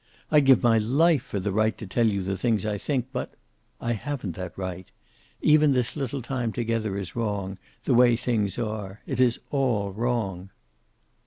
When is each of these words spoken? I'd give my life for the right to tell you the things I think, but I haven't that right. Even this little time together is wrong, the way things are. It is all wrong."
I'd 0.31 0.45
give 0.45 0.63
my 0.63 0.79
life 0.79 1.21
for 1.21 1.39
the 1.39 1.51
right 1.51 1.77
to 1.77 1.85
tell 1.85 2.07
you 2.07 2.23
the 2.23 2.35
things 2.35 2.65
I 2.65 2.79
think, 2.79 3.09
but 3.13 3.35
I 3.79 3.93
haven't 3.93 4.31
that 4.35 4.57
right. 4.57 4.89
Even 5.41 5.73
this 5.73 5.95
little 5.95 6.23
time 6.23 6.51
together 6.51 6.97
is 6.97 7.15
wrong, 7.15 7.59
the 7.83 7.93
way 7.93 8.15
things 8.17 8.57
are. 8.57 9.01
It 9.05 9.21
is 9.21 9.39
all 9.51 9.91
wrong." 9.93 10.49